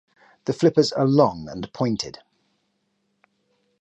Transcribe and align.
The 0.45 0.53
flippers 0.53 0.91
are 0.93 1.05
long 1.05 1.47
and 1.47 1.71
pointed. 1.73 2.17